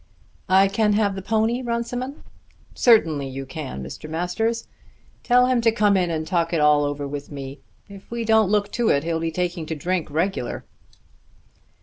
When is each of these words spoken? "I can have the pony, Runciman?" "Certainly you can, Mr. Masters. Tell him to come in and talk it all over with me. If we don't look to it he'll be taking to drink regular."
"I 0.49 0.67
can 0.67 0.93
have 0.93 1.13
the 1.13 1.21
pony, 1.21 1.61
Runciman?" 1.61 2.23
"Certainly 2.73 3.27
you 3.29 3.45
can, 3.45 3.83
Mr. 3.83 4.09
Masters. 4.09 4.67
Tell 5.21 5.45
him 5.45 5.61
to 5.61 5.71
come 5.71 5.95
in 5.95 6.09
and 6.09 6.25
talk 6.25 6.53
it 6.53 6.59
all 6.59 6.85
over 6.85 7.07
with 7.07 7.31
me. 7.31 7.59
If 7.87 8.09
we 8.09 8.25
don't 8.25 8.49
look 8.49 8.71
to 8.71 8.89
it 8.89 9.03
he'll 9.03 9.19
be 9.19 9.29
taking 9.31 9.67
to 9.67 9.75
drink 9.75 10.09
regular." 10.09 10.65